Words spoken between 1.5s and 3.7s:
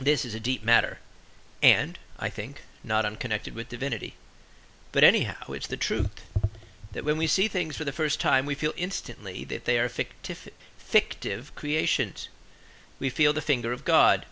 and, I think, not unconnected with